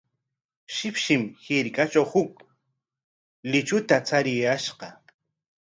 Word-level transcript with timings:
Shipshish 0.75 1.35
hirkatraw 1.49 2.07
huk 2.13 2.35
luychuta 3.49 3.97
chariyashqa. 4.07 4.87